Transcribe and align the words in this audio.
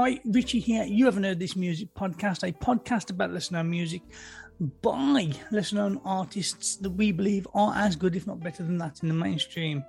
Hi, 0.00 0.20
Richie 0.26 0.60
here. 0.60 0.84
You 0.84 1.06
haven't 1.06 1.24
heard 1.24 1.40
this 1.40 1.56
music 1.56 1.92
podcast, 1.92 2.48
a 2.48 2.52
podcast 2.52 3.10
about 3.10 3.32
known 3.50 3.68
music 3.68 4.02
by 4.80 5.32
lesser 5.50 5.74
known 5.74 6.00
artists 6.04 6.76
that 6.76 6.90
we 6.90 7.10
believe 7.10 7.48
are 7.52 7.74
as 7.74 7.96
good, 7.96 8.14
if 8.14 8.24
not 8.24 8.38
better 8.38 8.62
than 8.62 8.78
that, 8.78 9.02
in 9.02 9.08
the 9.08 9.14
mainstream. 9.14 9.84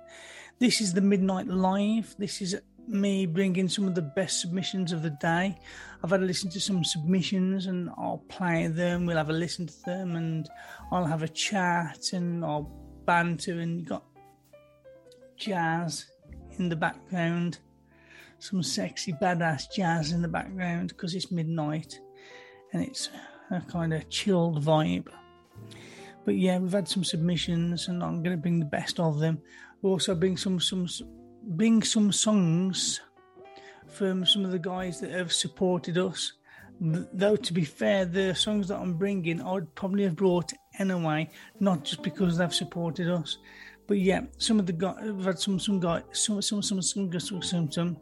This 0.58 0.80
is 0.80 0.92
the 0.92 1.00
Midnight 1.00 1.46
Live. 1.46 2.16
This 2.18 2.42
is 2.42 2.60
me 2.88 3.24
bringing 3.24 3.68
some 3.68 3.86
of 3.86 3.94
the 3.94 4.02
best 4.02 4.40
submissions 4.40 4.90
of 4.90 5.02
the 5.02 5.10
day. 5.10 5.56
I've 6.02 6.10
had 6.10 6.22
a 6.22 6.24
listen 6.24 6.50
to 6.50 6.60
some 6.60 6.82
submissions 6.82 7.66
and 7.66 7.88
I'll 7.96 8.24
play 8.28 8.66
them. 8.66 9.06
We'll 9.06 9.16
have 9.16 9.30
a 9.30 9.32
listen 9.32 9.68
to 9.68 9.82
them 9.84 10.16
and 10.16 10.50
I'll 10.90 11.06
have 11.06 11.22
a 11.22 11.28
chat 11.28 12.14
and 12.14 12.44
I'll 12.44 12.68
banter 13.04 13.60
and 13.60 13.78
you 13.78 13.86
got 13.86 14.02
jazz 15.36 16.06
in 16.58 16.68
the 16.68 16.74
background 16.74 17.60
some 18.40 18.62
sexy 18.62 19.12
badass 19.12 19.70
jazz 19.72 20.12
in 20.12 20.22
the 20.22 20.28
background 20.28 20.88
because 20.88 21.14
it's 21.14 21.30
midnight 21.30 22.00
and 22.72 22.82
it's 22.82 23.10
a 23.50 23.60
kind 23.60 23.92
of 23.92 24.08
chilled 24.08 24.64
vibe. 24.64 25.08
But 26.24 26.36
yeah, 26.36 26.58
we've 26.58 26.72
had 26.72 26.88
some 26.88 27.04
submissions 27.04 27.88
and 27.88 28.02
I'm 28.02 28.22
going 28.22 28.36
to 28.36 28.40
bring 28.40 28.58
the 28.58 28.64
best 28.64 28.98
of 28.98 29.18
them. 29.18 29.40
We'll 29.82 29.94
also 29.94 30.14
bring 30.14 30.36
some 30.36 30.60
some 30.60 30.88
bring 31.42 31.82
some 31.82 32.12
songs 32.12 33.00
from 33.88 34.24
some 34.24 34.44
of 34.44 34.52
the 34.52 34.58
guys 34.58 35.00
that 35.00 35.10
have 35.10 35.32
supported 35.32 35.98
us. 35.98 36.32
Though 36.80 37.36
to 37.36 37.52
be 37.52 37.64
fair, 37.64 38.04
the 38.04 38.34
songs 38.34 38.68
that 38.68 38.78
I'm 38.78 38.94
bringing 38.94 39.42
I'd 39.42 39.74
probably 39.74 40.04
have 40.04 40.16
brought 40.16 40.52
anyway, 40.78 41.30
not 41.58 41.84
just 41.84 42.02
because 42.02 42.38
they've 42.38 42.54
supported 42.54 43.10
us. 43.10 43.38
But 43.86 43.98
yeah, 43.98 44.22
some 44.38 44.60
of 44.60 44.66
the 44.66 44.72
guys 44.72 44.98
we've 45.02 45.24
had 45.24 45.38
some 45.38 45.58
some 45.58 45.80
guys 45.80 46.04
some 46.12 46.40
some 46.40 46.62
some 46.62 46.80
some 46.80 47.10
some 47.20 47.42
some, 47.42 47.72
some 47.72 47.96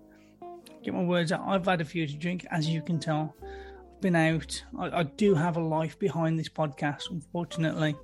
get 0.88 0.98
my 0.98 1.04
words 1.04 1.32
out. 1.32 1.42
I've 1.46 1.66
had 1.66 1.80
a 1.80 1.84
few 1.84 2.06
to 2.06 2.14
drink, 2.14 2.46
as 2.50 2.68
you 2.68 2.80
can 2.80 2.98
tell. 2.98 3.36
I've 3.42 4.00
been 4.00 4.16
out. 4.16 4.64
I, 4.78 5.00
I 5.00 5.02
do 5.02 5.34
have 5.34 5.56
a 5.56 5.60
life 5.60 5.98
behind 5.98 6.38
this 6.38 6.48
podcast, 6.48 7.10
unfortunately. 7.10 7.94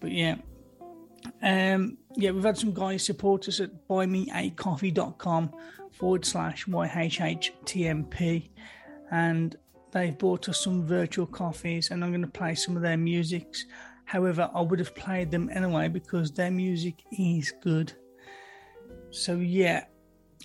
But 0.00 0.12
yeah. 0.12 0.36
Um, 1.42 1.98
yeah, 2.16 2.30
we've 2.30 2.44
had 2.44 2.56
some 2.56 2.72
guys 2.72 3.04
support 3.04 3.46
us 3.48 3.60
at 3.60 3.86
buymeacoffee.com 3.88 5.52
forward 5.92 6.24
slash 6.24 6.64
YHHTMP. 6.64 8.48
And 9.10 9.56
they've 9.92 10.16
bought 10.16 10.48
us 10.48 10.64
some 10.64 10.86
virtual 10.86 11.26
coffees, 11.26 11.90
and 11.90 12.02
I'm 12.02 12.10
going 12.10 12.22
to 12.22 12.28
play 12.28 12.54
some 12.54 12.74
of 12.74 12.82
their 12.82 12.96
musics. 12.96 13.66
However, 14.06 14.50
I 14.54 14.62
would 14.62 14.78
have 14.78 14.94
played 14.94 15.30
them 15.30 15.50
anyway 15.52 15.88
because 15.88 16.32
their 16.32 16.50
music 16.50 16.94
is 17.12 17.52
good. 17.62 17.92
So, 19.10 19.34
yeah, 19.34 19.84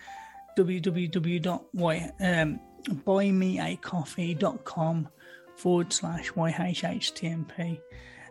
www.y 0.58 2.12
um, 2.20 2.60
buymeacoffee.com 2.86 5.08
forward 5.56 5.94
slash 5.94 6.32
YHHTMP. 6.32 7.80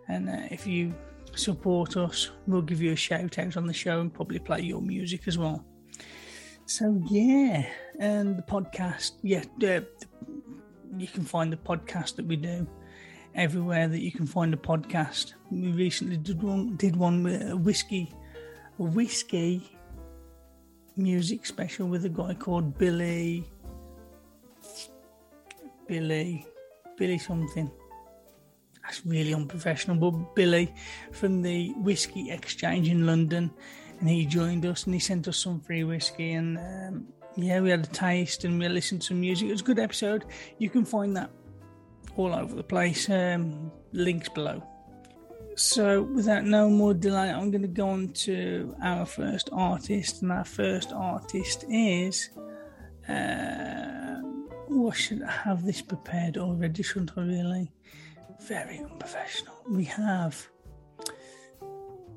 And 0.08 0.28
uh, 0.28 0.40
if 0.50 0.66
you 0.66 0.94
support 1.34 1.96
us, 1.96 2.30
we'll 2.46 2.62
give 2.62 2.82
you 2.82 2.92
a 2.92 2.96
shout 2.96 3.38
out 3.38 3.56
on 3.56 3.66
the 3.66 3.72
show 3.72 4.00
and 4.00 4.12
probably 4.12 4.38
play 4.38 4.60
your 4.60 4.80
music 4.80 5.28
as 5.28 5.38
well. 5.38 5.64
So, 6.66 7.02
yeah, 7.08 7.66
and 7.98 8.36
the 8.36 8.42
podcast, 8.42 9.12
yeah, 9.22 9.44
uh, 9.62 9.80
you 10.96 11.06
can 11.06 11.24
find 11.24 11.52
the 11.52 11.56
podcast 11.56 12.16
that 12.16 12.26
we 12.26 12.36
do 12.36 12.66
everywhere 13.34 13.88
that 13.88 14.00
you 14.00 14.12
can 14.12 14.26
find 14.26 14.52
a 14.52 14.56
podcast. 14.56 15.34
We 15.50 15.72
recently 15.72 16.16
did 16.16 16.42
one, 16.42 16.76
did 16.76 16.96
one 16.96 17.22
with 17.22 17.50
a 17.50 17.56
whiskey, 17.56 18.12
a 18.78 18.82
whiskey 18.82 19.70
music 20.96 21.46
special 21.46 21.88
with 21.88 22.04
a 22.04 22.08
guy 22.08 22.34
called 22.34 22.76
Billy. 22.76 23.48
Billy, 25.88 26.46
Billy 26.96 27.18
something. 27.18 27.70
That's 28.82 29.04
really 29.04 29.34
unprofessional, 29.34 29.96
but 29.96 30.34
Billy 30.34 30.72
from 31.12 31.42
the 31.42 31.72
Whiskey 31.72 32.30
Exchange 32.30 32.88
in 32.88 33.06
London, 33.06 33.50
and 34.00 34.08
he 34.08 34.24
joined 34.24 34.64
us 34.64 34.84
and 34.84 34.94
he 34.94 35.00
sent 35.00 35.26
us 35.28 35.38
some 35.38 35.60
free 35.60 35.84
whiskey, 35.84 36.32
and 36.32 36.58
um, 36.58 37.06
yeah, 37.36 37.60
we 37.60 37.70
had 37.70 37.84
a 37.84 37.88
taste 37.88 38.44
and 38.44 38.58
we 38.58 38.68
listened 38.68 39.02
to 39.02 39.08
some 39.08 39.20
music. 39.20 39.48
It 39.48 39.52
was 39.52 39.60
a 39.60 39.64
good 39.64 39.78
episode. 39.78 40.24
You 40.58 40.70
can 40.70 40.84
find 40.84 41.16
that 41.16 41.30
all 42.16 42.34
over 42.34 42.54
the 42.54 42.62
place. 42.62 43.08
Um, 43.08 43.70
links 43.92 44.28
below. 44.28 44.62
So, 45.54 46.02
without 46.02 46.44
no 46.44 46.70
more 46.70 46.94
delay, 46.94 47.30
I'm 47.30 47.50
going 47.50 47.62
to 47.62 47.68
go 47.68 47.88
on 47.88 48.08
to 48.10 48.74
our 48.82 49.04
first 49.04 49.50
artist, 49.52 50.22
and 50.22 50.30
our 50.30 50.44
first 50.44 50.92
artist 50.92 51.64
is. 51.68 52.30
Uh, 53.08 53.77
oh, 54.70 54.90
I 54.90 54.94
should 54.94 55.22
have 55.22 55.64
this 55.64 55.82
prepared 55.82 56.36
already, 56.36 56.82
shouldn't 56.82 57.12
I? 57.16 57.22
Really, 57.22 57.72
very 58.42 58.78
unprofessional. 58.78 59.54
We 59.68 59.84
have 59.84 60.48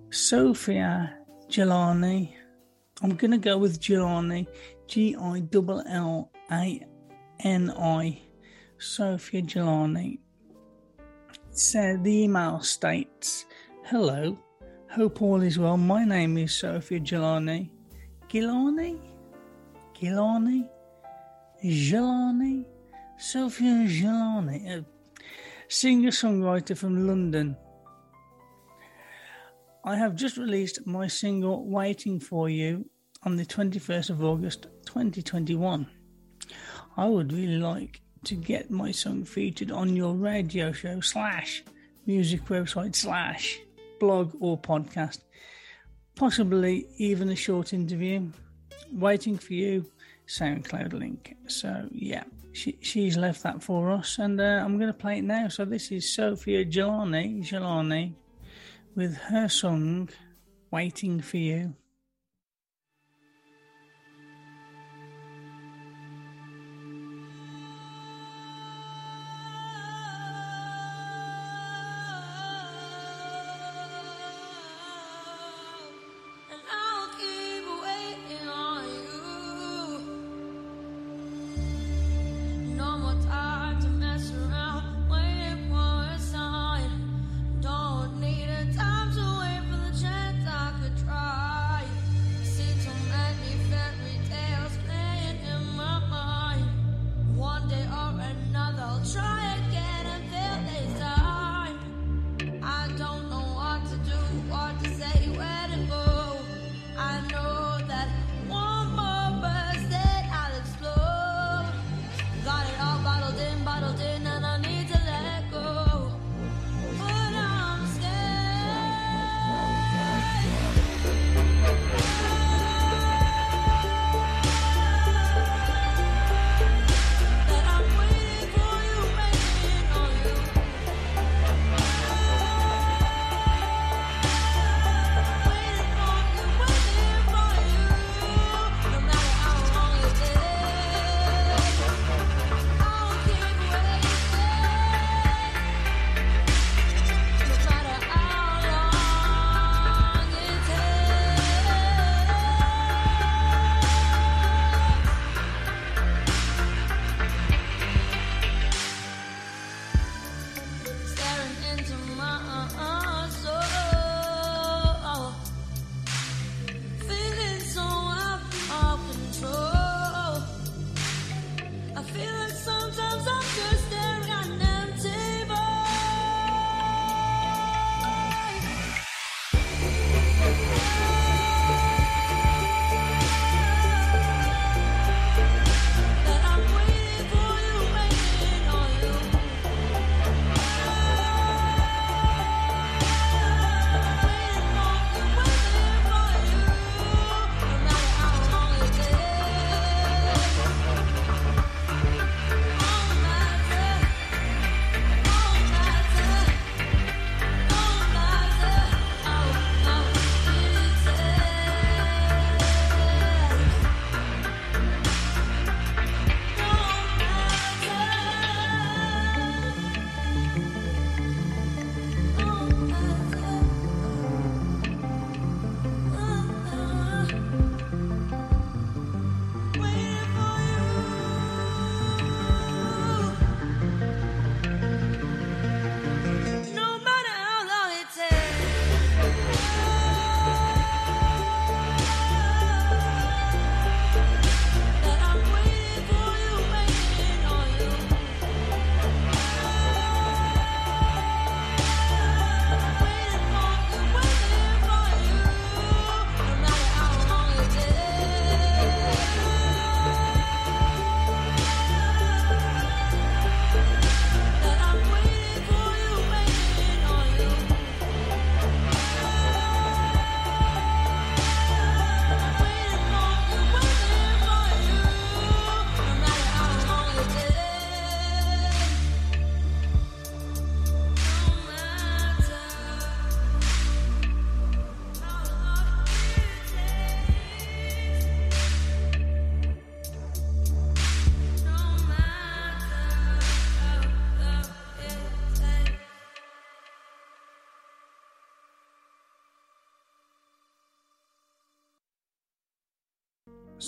Sofia 0.10 1.18
Jelani. 1.50 2.34
I'm 3.02 3.16
going 3.16 3.32
to 3.32 3.38
go 3.38 3.58
with 3.58 3.80
Jelani, 3.80 4.48
G 4.88 5.16
I 5.16 5.44
L 5.54 5.84
L 5.88 6.32
A 6.52 6.86
N 7.40 7.72
I. 7.72 8.22
Sofia 8.78 9.44
Jelani. 9.44 10.18
So 11.52 11.98
the 12.02 12.24
email 12.24 12.62
states, 12.62 13.46
"Hello, 13.86 14.38
hope 14.90 15.22
all 15.22 15.42
is 15.42 15.60
well. 15.60 15.78
My 15.78 16.04
name 16.04 16.38
is 16.38 16.52
Sofia 16.54 17.00
Jelani. 17.00 17.70
Gilani, 18.28 19.00
Gilani, 19.94 20.68
Jelani, 21.64 22.66
Sofia 23.20 23.86
Jelani, 23.86 24.68
a 24.68 24.86
singer-songwriter 25.68 26.76
from 26.76 27.08
London. 27.08 27.56
I 29.86 29.96
have 29.96 30.16
just 30.16 30.38
released 30.38 30.88
my 30.88 31.08
single 31.08 31.70
"Waiting 31.70 32.20
for 32.20 32.50
You" 32.50 32.90
on 33.24 33.36
the 33.36 33.46
21st 33.46 34.10
of 34.10 34.24
August, 34.24 34.64
2021. 34.86 35.88
I 36.98 37.06
would 37.06 37.32
really 37.32 37.60
like 37.60 38.02
to 38.24 38.36
get 38.36 38.72
my 38.72 38.92
song 38.92 39.24
featured 39.24 39.72
on 39.72 39.96
your 39.96 40.16
radio 40.16 40.72
show 40.72 41.00
slash 41.00 41.64
music 42.08 42.44
website 42.46 42.96
slash 42.96 43.60
blog 44.00 44.36
or 44.40 44.60
podcast, 44.60 45.20
possibly 46.16 46.88
even 46.98 47.30
a 47.30 47.36
short 47.36 47.72
interview. 47.72 48.30
Waiting 48.92 49.38
for 49.38 49.54
you, 49.54 49.86
SoundCloud 50.32 50.94
link. 50.94 51.36
So 51.48 51.88
yeah, 51.92 52.24
she, 52.54 52.78
she's 52.82 53.18
left 53.18 53.44
that 53.44 53.62
for 53.62 53.92
us, 53.92 54.18
and 54.18 54.40
uh, 54.40 54.62
I'm 54.64 54.78
going 54.78 54.88
to 54.88 54.98
play 54.98 55.18
it 55.18 55.24
now. 55.24 55.50
So 55.50 55.66
this 55.66 55.92
is 55.92 56.12
Sofia 56.12 56.64
Jelani, 56.66 57.46
Jelani 57.46 58.14
with 58.96 59.16
her 59.18 59.50
song 59.50 60.10
"Waiting 60.72 61.20
for 61.22 61.38
You." 61.38 61.76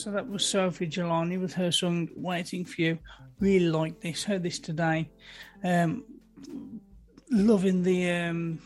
So 0.04 0.12
that 0.12 0.30
was 0.30 0.46
Sophie 0.46 0.88
Jelani 0.88 1.40
with 1.40 1.54
her 1.54 1.72
song 1.72 2.10
Waiting 2.14 2.66
for 2.66 2.82
You. 2.82 3.00
Really 3.40 3.70
like 3.70 4.02
this. 4.02 4.26
Heard 4.26 4.44
this 4.44 4.60
today. 4.60 5.10
Um, 5.64 6.04
loving 7.32 7.84
the 7.84 8.12
um, 8.12 8.60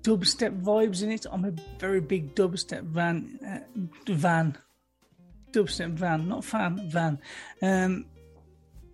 dubstep 0.00 0.62
vibes 0.62 1.02
in 1.02 1.12
it. 1.12 1.26
I'm 1.30 1.44
a 1.44 1.52
very 1.78 2.00
big 2.00 2.34
dubstep 2.34 2.84
van. 2.84 3.38
Uh, 3.46 4.14
van. 4.14 4.56
Dubstep 5.50 5.90
van, 5.90 6.28
not 6.28 6.46
fan, 6.46 6.80
van. 6.88 7.20
Um, 7.60 8.06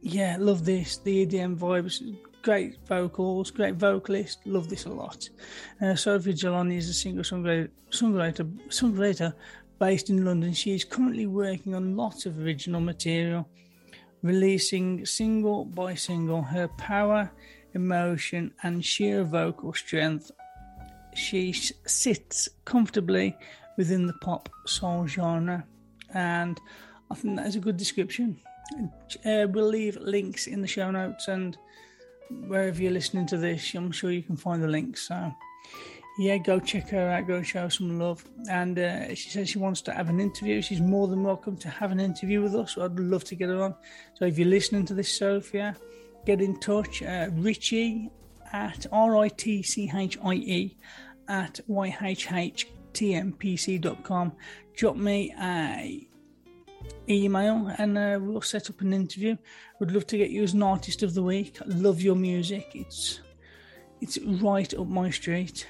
yeah, 0.00 0.38
love 0.40 0.64
this. 0.64 0.96
The 0.96 1.24
EDM 1.24 1.56
vibes. 1.56 2.02
Great 2.42 2.78
vocals, 2.88 3.52
great 3.52 3.76
vocalist. 3.76 4.40
Love 4.44 4.68
this 4.68 4.86
a 4.86 4.90
lot. 4.90 5.28
Uh, 5.80 5.94
Sophie 5.94 6.34
Jelani 6.34 6.78
is 6.78 6.88
a 6.88 6.94
singer 6.94 7.22
songwriter, 7.22 7.70
songwriter, 7.92 8.52
songwriter 8.70 9.34
based 9.78 10.10
in 10.10 10.24
London, 10.24 10.52
she 10.52 10.74
is 10.74 10.84
currently 10.84 11.26
working 11.26 11.74
on 11.74 11.96
lots 11.96 12.26
of 12.26 12.38
original 12.38 12.80
material, 12.80 13.48
releasing 14.22 15.06
single 15.06 15.64
by 15.64 15.94
single 15.94 16.42
her 16.42 16.68
power, 16.68 17.30
emotion, 17.74 18.52
and 18.62 18.84
sheer 18.84 19.24
vocal 19.24 19.72
strength. 19.72 20.30
she 21.14 21.52
sits 21.52 22.48
comfortably 22.64 23.36
within 23.76 24.06
the 24.06 24.12
pop 24.14 24.48
soul 24.66 25.06
genre, 25.06 25.64
and 26.14 26.60
I 27.10 27.14
think 27.14 27.36
that 27.36 27.46
is 27.46 27.56
a 27.56 27.60
good 27.60 27.76
description. 27.76 28.38
Uh, 29.24 29.46
we'll 29.48 29.68
leave 29.68 29.96
links 29.96 30.46
in 30.46 30.60
the 30.60 30.68
show 30.68 30.90
notes 30.90 31.28
and 31.28 31.56
wherever 32.46 32.82
you're 32.82 32.92
listening 32.92 33.26
to 33.26 33.36
this, 33.36 33.74
I'm 33.74 33.90
sure 33.90 34.10
you 34.10 34.22
can 34.22 34.36
find 34.36 34.62
the 34.62 34.68
links. 34.68 35.08
So, 35.08 35.32
yeah, 36.18 36.36
go 36.36 36.58
check 36.58 36.88
her 36.88 37.10
out, 37.10 37.28
go 37.28 37.42
show 37.42 37.68
some 37.68 37.98
love. 37.98 38.24
And 38.50 38.78
uh, 38.78 39.14
she 39.14 39.30
says 39.30 39.48
she 39.48 39.58
wants 39.58 39.80
to 39.82 39.92
have 39.92 40.08
an 40.08 40.18
interview. 40.18 40.60
She's 40.60 40.80
more 40.80 41.06
than 41.06 41.22
welcome 41.22 41.56
to 41.58 41.68
have 41.68 41.92
an 41.92 42.00
interview 42.00 42.42
with 42.42 42.56
us. 42.56 42.76
I'd 42.76 42.98
love 42.98 43.22
to 43.24 43.36
get 43.36 43.48
her 43.48 43.62
on. 43.62 43.76
So, 44.14 44.24
if 44.24 44.36
you're 44.36 44.48
listening 44.48 44.84
to 44.86 44.94
this, 44.94 45.16
Sofia, 45.16 45.76
get 46.26 46.40
in 46.40 46.58
touch. 46.58 47.04
Uh, 47.04 47.28
Richie 47.32 48.10
at 48.52 48.84
R 48.90 49.16
I 49.16 49.28
T 49.28 49.62
C 49.62 49.88
H 49.94 50.18
I 50.24 50.34
E 50.34 50.76
at 51.28 51.60
yhhtmpc.com. 51.68 54.32
Drop 54.74 54.96
me 54.96 55.32
a 55.40 56.08
email 57.08 57.72
and 57.78 57.96
uh, 57.96 58.18
we'll 58.20 58.40
set 58.40 58.68
up 58.70 58.80
an 58.80 58.92
interview. 58.92 59.36
Would 59.78 59.92
love 59.92 60.08
to 60.08 60.18
get 60.18 60.30
you 60.30 60.42
as 60.42 60.54
an 60.54 60.64
artist 60.64 61.02
of 61.02 61.14
the 61.14 61.22
week. 61.22 61.58
I 61.62 61.66
love 61.66 62.00
your 62.00 62.16
music. 62.16 62.72
It's 62.74 63.20
it's 64.00 64.18
right 64.18 64.74
up 64.74 64.88
my 64.88 65.10
street. 65.10 65.66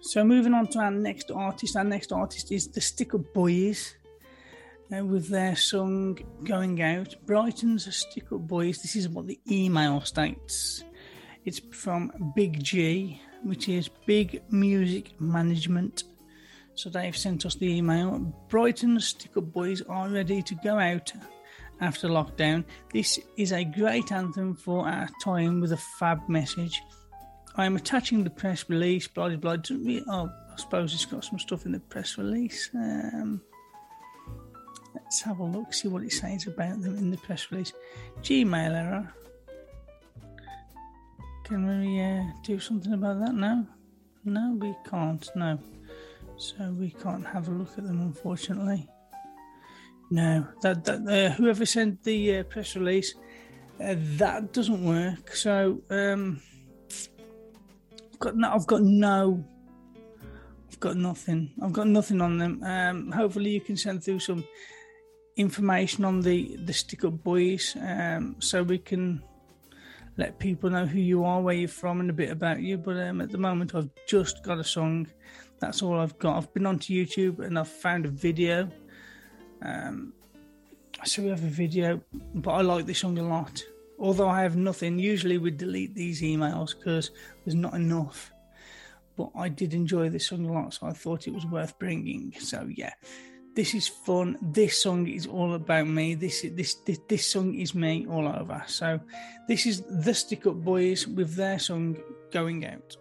So 0.00 0.24
moving 0.24 0.54
on 0.54 0.66
to 0.68 0.78
our 0.78 0.90
next 0.90 1.30
artist. 1.30 1.76
Our 1.76 1.84
next 1.84 2.12
artist 2.12 2.52
is 2.52 2.68
the 2.68 2.80
Stick 2.80 3.14
Up 3.14 3.32
Boys. 3.32 3.96
Uh, 4.92 5.04
with 5.04 5.28
their 5.28 5.54
song 5.54 6.18
Going 6.42 6.82
Out. 6.82 7.14
Brighton's 7.24 7.94
Stick 7.94 8.32
Up 8.32 8.40
Boys. 8.40 8.82
This 8.82 8.96
is 8.96 9.08
what 9.08 9.26
the 9.26 9.38
email 9.48 10.00
states. 10.00 10.82
It's 11.44 11.60
from 11.72 12.32
Big 12.34 12.62
G, 12.62 13.22
which 13.44 13.68
is 13.68 13.88
Big 14.06 14.42
Music 14.50 15.20
Management 15.20 16.04
so 16.80 16.88
they've 16.88 17.16
sent 17.16 17.44
us 17.44 17.56
the 17.56 17.66
email. 17.66 18.18
Brighton 18.48 18.98
Stick 19.00 19.36
Up 19.36 19.52
Boys 19.52 19.82
are 19.82 20.08
ready 20.08 20.42
to 20.42 20.54
go 20.56 20.78
out 20.78 21.12
after 21.80 22.08
lockdown. 22.08 22.64
This 22.92 23.20
is 23.36 23.52
a 23.52 23.64
great 23.64 24.12
anthem 24.12 24.54
for 24.54 24.86
our 24.86 25.08
time 25.22 25.60
with 25.60 25.72
a 25.72 25.76
fab 25.76 26.26
message. 26.28 26.80
I 27.60 27.66
am 27.66 27.76
attaching 27.76 28.24
the 28.24 28.30
press 28.30 28.64
release. 28.68 29.06
Blah 29.06 29.36
blah. 29.36 29.56
blah. 29.56 30.00
Oh, 30.08 30.30
I 30.52 30.56
suppose 30.56 30.94
it's 30.94 31.04
got 31.04 31.24
some 31.24 31.38
stuff 31.38 31.66
in 31.66 31.72
the 31.72 31.80
press 31.80 32.16
release. 32.16 32.70
Um, 32.74 33.42
let's 34.94 35.20
have 35.22 35.40
a 35.40 35.44
look, 35.44 35.74
see 35.74 35.88
what 35.88 36.02
it 36.02 36.12
says 36.12 36.46
about 36.46 36.80
them 36.80 36.96
in 36.96 37.10
the 37.10 37.18
press 37.18 37.50
release. 37.50 37.72
Gmail 38.22 38.74
error. 38.74 39.14
Can 41.44 41.66
we 41.66 42.00
uh, 42.00 42.22
do 42.44 42.58
something 42.58 42.94
about 42.94 43.20
that 43.20 43.34
now? 43.34 43.66
No, 44.24 44.56
we 44.58 44.74
can't. 44.88 45.28
No. 45.36 45.58
So 46.36 46.74
we 46.78 46.90
can't 47.02 47.26
have 47.26 47.48
a 47.48 47.50
look 47.50 47.76
at 47.76 47.84
them, 47.84 48.00
unfortunately. 48.00 48.88
No, 50.10 50.46
that, 50.62 50.84
that 50.84 51.06
uh, 51.06 51.34
whoever 51.34 51.66
sent 51.66 52.02
the 52.04 52.38
uh, 52.38 52.42
press 52.44 52.74
release, 52.74 53.14
uh, 53.84 53.96
that 54.16 54.52
doesn't 54.52 54.84
work. 54.84 55.34
So 55.34 55.82
um, 55.90 56.40
got 58.20 58.36
no, 58.36 58.52
I've 58.52 58.66
got 58.66 58.82
no, 58.82 59.44
I've 60.68 60.80
got 60.80 60.96
nothing. 60.96 61.50
I've 61.60 61.72
got 61.72 61.88
nothing 61.88 62.20
on 62.20 62.38
them. 62.38 62.62
Um, 62.62 63.10
hopefully, 63.12 63.50
you 63.50 63.60
can 63.60 63.76
send 63.76 64.04
through 64.04 64.20
some 64.20 64.44
information 65.36 66.04
on 66.04 66.20
the 66.20 66.56
the 66.64 66.72
stick 66.72 67.04
up 67.04 67.22
boys, 67.24 67.76
um, 67.80 68.36
so 68.38 68.62
we 68.62 68.78
can 68.78 69.22
let 70.16 70.38
people 70.38 70.70
know 70.70 70.86
who 70.86 71.00
you 71.00 71.24
are, 71.24 71.40
where 71.40 71.54
you're 71.54 71.68
from, 71.68 72.00
and 72.00 72.10
a 72.10 72.12
bit 72.12 72.30
about 72.30 72.60
you. 72.60 72.78
But 72.78 72.96
um, 72.98 73.20
at 73.20 73.30
the 73.30 73.38
moment, 73.38 73.74
I've 73.74 73.90
just 74.06 74.44
got 74.44 74.58
a 74.58 74.64
song 74.64 75.08
that's 75.60 75.82
all 75.82 76.00
I've 76.00 76.18
got. 76.18 76.36
I've 76.36 76.52
been 76.54 76.66
onto 76.66 76.94
YouTube 76.94 77.38
and 77.40 77.58
I've 77.58 77.68
found 77.68 78.06
a 78.06 78.08
video. 78.08 78.68
Um, 79.62 80.14
so 81.04 81.22
we 81.22 81.28
have 81.28 81.44
a 81.44 81.48
video, 81.48 82.00
but 82.34 82.52
I 82.52 82.62
like 82.62 82.86
this 82.86 82.98
song 82.98 83.18
a 83.18 83.22
lot. 83.22 83.62
Although 84.00 84.28
I 84.28 84.42
have 84.42 84.56
nothing, 84.56 84.98
usually 84.98 85.36
we 85.36 85.50
delete 85.50 85.94
these 85.94 86.22
emails 86.22 86.74
because 86.76 87.10
there's 87.44 87.54
not 87.54 87.74
enough. 87.74 88.32
But 89.16 89.30
I 89.36 89.50
did 89.50 89.74
enjoy 89.74 90.08
this 90.08 90.28
song 90.28 90.46
a 90.46 90.52
lot, 90.52 90.72
so 90.72 90.86
I 90.86 90.92
thought 90.92 91.28
it 91.28 91.34
was 91.34 91.44
worth 91.44 91.78
bringing. 91.78 92.32
So 92.40 92.66
yeah, 92.74 92.94
this 93.54 93.74
is 93.74 93.86
fun. 93.86 94.38
This 94.40 94.78
song 94.78 95.06
is 95.06 95.26
all 95.26 95.52
about 95.52 95.86
me. 95.86 96.14
This 96.14 96.46
this 96.52 96.76
this, 96.86 96.98
this 97.08 97.26
song 97.26 97.54
is 97.54 97.74
me 97.74 98.06
all 98.08 98.26
over. 98.26 98.62
So 98.66 99.00
this 99.46 99.66
is 99.66 99.82
the 99.82 100.14
Stick 100.14 100.46
Up 100.46 100.56
Boys 100.56 101.06
with 101.06 101.34
their 101.34 101.58
song 101.58 101.98
"Going 102.32 102.64
Out." 102.64 102.96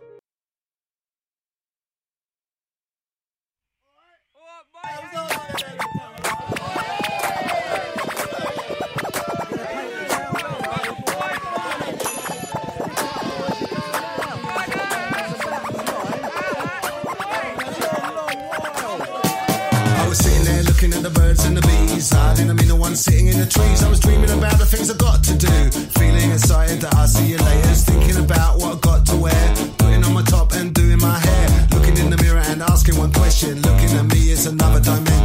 Sitting 23.00 23.28
in 23.28 23.40
the 23.40 23.46
trees. 23.46 23.82
I 23.82 23.90
was 23.90 24.00
dreaming 24.00 24.30
about 24.30 24.60
the 24.60 24.66
things 24.66 24.92
I 24.92 24.98
got 24.98 25.24
to 25.24 25.34
do. 25.38 25.56
Feeling 26.00 26.32
excited 26.32 26.82
that 26.82 26.94
I'll 26.96 27.08
see 27.08 27.28
you 27.32 27.38
later. 27.38 27.74
Thinking 27.90 28.18
about 28.18 28.60
what 28.60 28.76
I 28.76 28.80
got 28.80 29.06
to 29.08 29.16
wear. 29.16 29.56
Putting 29.78 30.04
on 30.04 30.14
my 30.14 30.24
top 30.24 30.52
and 30.54 30.74
doing 30.74 31.00
my 31.00 31.18
hair. 31.18 31.68
Looking 31.72 31.98
in 31.98 32.10
the 32.10 32.18
mirror 32.18 32.44
and 32.52 32.62
asking 32.62 32.98
one 32.98 33.14
question. 33.14 33.62
Looking 33.62 33.92
at 33.98 34.06
me 34.14 34.32
is 34.32 34.46
another 34.48 34.82
dimension. 34.82 35.19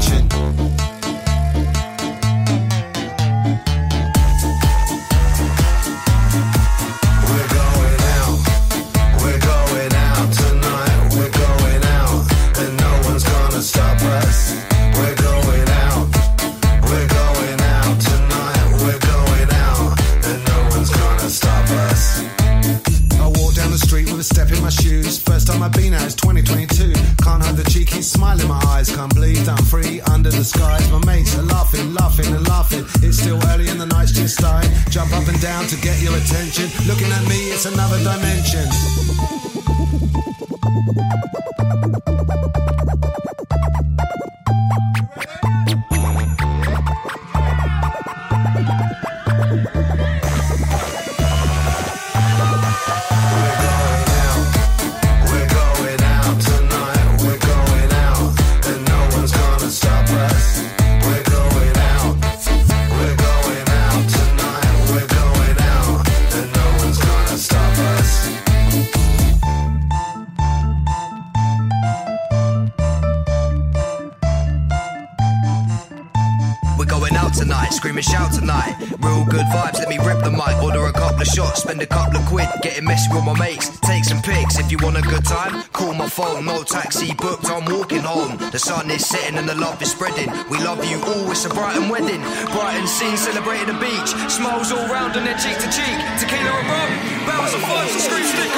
Is 88.94 89.08
setting 89.08 89.38
and 89.38 89.48
the 89.48 89.56
love 89.56 89.82
is 89.82 89.90
spreading. 89.90 90.30
We 90.48 90.58
love 90.62 90.78
you 90.84 91.02
all, 91.02 91.28
it's 91.28 91.44
a 91.44 91.48
Brighton 91.48 91.88
wedding. 91.88 92.22
Brighton 92.54 92.86
scene 92.86 93.16
celebrating 93.16 93.66
the 93.66 93.80
beach. 93.82 94.10
Smiles 94.30 94.70
all 94.70 94.86
round 94.86 95.16
and 95.16 95.26
then 95.26 95.34
cheek 95.34 95.58
to 95.58 95.66
cheek. 95.66 95.98
Tequila 96.22 96.46
and 96.46 96.68
rum, 96.70 96.90
barrels 97.26 97.54
of 97.54 97.62
fun, 97.66 97.88
scream 97.98 98.22
stick 98.22 98.54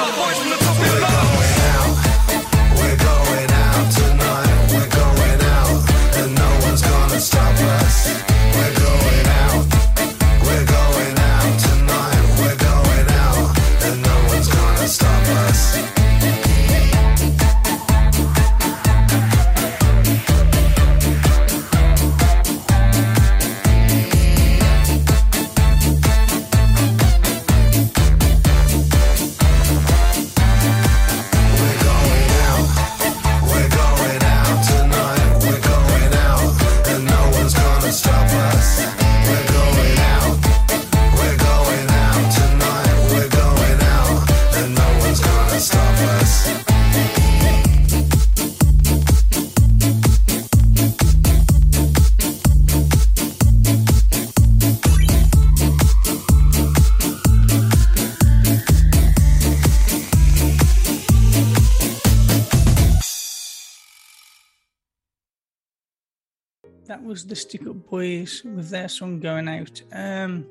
was 67.16 67.24
the 67.24 67.34
Stick 67.34 67.66
Up 67.66 67.88
Boys 67.88 68.42
with 68.44 68.68
their 68.68 68.90
song 68.90 69.20
going 69.20 69.48
out. 69.48 69.80
Um, 69.90 70.46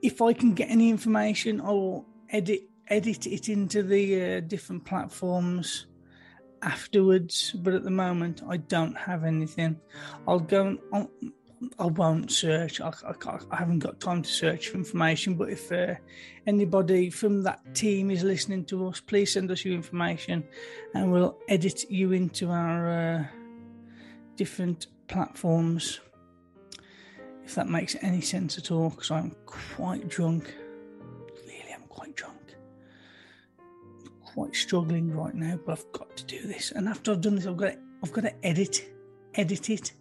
if 0.00 0.22
I 0.22 0.32
can 0.32 0.54
get 0.54 0.70
any 0.70 0.88
information, 0.88 1.60
I 1.60 1.68
will 1.68 2.06
edit 2.30 2.62
edit 2.88 3.26
it 3.26 3.50
into 3.50 3.82
the 3.82 4.04
uh, 4.22 4.40
different 4.40 4.86
platforms 4.86 5.88
afterwards. 6.62 7.52
But 7.52 7.74
at 7.74 7.84
the 7.84 7.90
moment, 7.90 8.40
I 8.48 8.56
don't 8.56 8.96
have 8.96 9.24
anything. 9.24 9.78
I'll 10.26 10.40
go 10.40 10.78
I'll, 10.94 11.10
I 11.78 11.86
won't 11.88 12.30
search. 12.32 12.80
I, 12.80 12.88
I, 12.88 13.38
I, 13.50 13.56
haven't 13.56 13.80
got 13.80 14.00
time 14.00 14.22
to 14.22 14.30
search 14.30 14.68
for 14.68 14.78
information. 14.78 15.34
But 15.34 15.50
if 15.50 15.70
uh, 15.70 15.96
anybody 16.46 17.10
from 17.10 17.42
that 17.42 17.74
team 17.74 18.10
is 18.10 18.22
listening 18.22 18.64
to 18.66 18.88
us, 18.88 18.98
please 18.98 19.34
send 19.34 19.50
us 19.50 19.62
your 19.62 19.74
information, 19.74 20.42
and 20.94 21.12
we'll 21.12 21.36
edit 21.50 21.90
you 21.90 22.12
into 22.12 22.48
our 22.48 22.88
uh, 22.88 23.24
different 24.36 24.86
platforms. 25.12 26.00
If 27.44 27.54
that 27.54 27.68
makes 27.68 27.96
any 28.00 28.22
sense 28.22 28.56
at 28.56 28.70
all, 28.70 28.88
because 28.90 29.10
I'm 29.10 29.36
quite 29.44 30.08
drunk. 30.08 30.54
Really, 31.46 31.72
I'm 31.74 31.86
quite 31.88 32.16
drunk. 32.16 32.56
Quite 34.24 34.56
struggling 34.56 35.14
right 35.14 35.34
now, 35.34 35.58
but 35.66 35.72
I've 35.72 35.92
got 35.92 36.16
to 36.16 36.24
do 36.24 36.40
this. 36.46 36.70
And 36.70 36.88
after 36.88 37.12
I've 37.12 37.20
done 37.20 37.34
this, 37.34 37.46
I've 37.46 37.58
got 37.58 37.72
to, 37.72 37.78
I've 38.02 38.12
got 38.12 38.22
to 38.22 38.46
edit, 38.46 38.88
edit 39.34 39.68
it. 39.68 39.92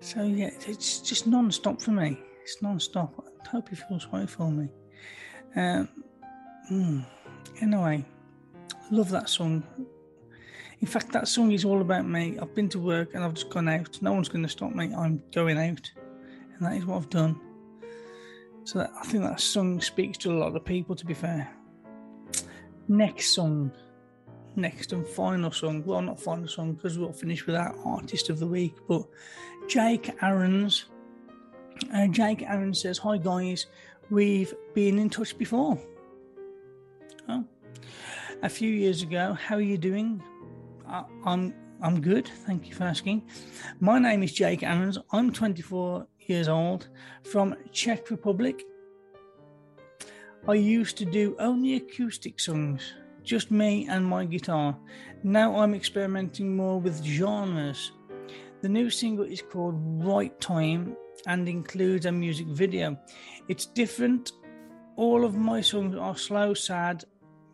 So 0.00 0.22
yeah, 0.24 0.50
it's 0.66 1.00
just 1.00 1.26
non-stop 1.26 1.80
for 1.80 1.92
me. 1.92 2.18
It's 2.42 2.60
non-stop. 2.60 3.24
I 3.46 3.48
hope 3.48 3.70
you 3.70 3.78
feel 3.78 4.00
sorry 4.00 4.26
for 4.26 4.50
me. 4.50 4.68
Um, 5.56 5.88
mm, 6.70 7.06
anyway, 7.62 8.04
love 8.90 9.08
that 9.10 9.30
song. 9.30 9.62
In 10.80 10.86
fact, 10.86 11.12
that 11.12 11.28
song 11.28 11.52
is 11.52 11.64
all 11.64 11.80
about 11.80 12.06
me. 12.06 12.38
I've 12.40 12.54
been 12.54 12.68
to 12.70 12.78
work 12.78 13.14
and 13.14 13.24
I've 13.24 13.34
just 13.34 13.50
gone 13.50 13.68
out. 13.68 14.00
No 14.02 14.12
one's 14.12 14.28
going 14.28 14.42
to 14.42 14.48
stop 14.48 14.74
me. 14.74 14.92
I'm 14.94 15.22
going 15.32 15.56
out, 15.56 15.90
and 15.96 16.60
that 16.66 16.76
is 16.76 16.84
what 16.84 16.96
I've 16.96 17.10
done. 17.10 17.40
So 18.64 18.80
that, 18.80 18.92
I 18.98 19.04
think 19.04 19.24
that 19.24 19.40
song 19.40 19.80
speaks 19.80 20.18
to 20.18 20.32
a 20.32 20.38
lot 20.38 20.54
of 20.54 20.64
people. 20.64 20.94
To 20.96 21.06
be 21.06 21.14
fair, 21.14 21.50
next 22.88 23.30
song, 23.30 23.70
next 24.56 24.92
and 24.92 25.06
final 25.06 25.50
song. 25.50 25.84
Well, 25.84 26.02
not 26.02 26.20
final 26.20 26.48
song 26.48 26.72
because 26.74 26.98
we'll 26.98 27.12
finish 27.12 27.46
with 27.46 27.56
our 27.56 27.74
artist 27.84 28.28
of 28.30 28.38
the 28.38 28.46
week. 28.46 28.74
But 28.88 29.04
Jake 29.68 30.10
Aarons. 30.22 30.86
Uh, 31.92 32.06
Jake 32.06 32.42
Aaron 32.42 32.72
says, 32.72 32.98
"Hi 32.98 33.16
guys, 33.18 33.66
we've 34.10 34.54
been 34.74 34.98
in 34.98 35.10
touch 35.10 35.36
before. 35.36 35.78
Oh, 37.28 37.44
a 38.42 38.48
few 38.48 38.70
years 38.70 39.02
ago. 39.02 39.32
How 39.34 39.56
are 39.56 39.60
you 39.60 39.78
doing? 39.78 40.22
I'm 41.24 41.54
I'm 41.82 42.00
good. 42.00 42.28
Thank 42.46 42.68
you 42.68 42.74
for 42.74 42.84
asking. 42.84 43.28
My 43.80 43.98
name 43.98 44.22
is 44.22 44.32
Jake 44.32 44.62
Aarons. 44.62 44.98
I'm 45.12 45.32
24 45.32 46.06
years 46.20 46.48
old 46.48 46.88
from 47.24 47.56
Czech 47.72 48.10
Republic. 48.10 48.62
I 50.46 50.54
used 50.54 50.96
to 50.98 51.04
do 51.04 51.36
only 51.38 51.76
acoustic 51.76 52.38
songs, 52.38 52.94
just 53.22 53.50
me 53.50 53.86
and 53.88 54.06
my 54.06 54.24
guitar. 54.24 54.76
Now 55.22 55.56
I'm 55.56 55.74
experimenting 55.74 56.56
more 56.56 56.80
with 56.80 57.02
genres. 57.02 57.92
The 58.62 58.68
new 58.68 58.88
single 58.88 59.24
is 59.24 59.42
called 59.42 59.74
Right 60.04 60.38
Time 60.40 60.96
and 61.26 61.48
includes 61.48 62.06
a 62.06 62.12
music 62.12 62.46
video. 62.46 62.96
It's 63.48 63.66
different. 63.66 64.32
All 64.96 65.24
of 65.24 65.34
my 65.34 65.60
songs 65.60 65.96
are 65.96 66.16
slow, 66.16 66.54
sad, 66.54 67.04